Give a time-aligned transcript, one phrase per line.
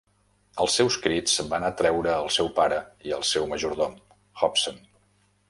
[0.63, 3.95] Els seus crits van atreure el seu pare i el seu majordom,
[4.43, 4.83] Hobson.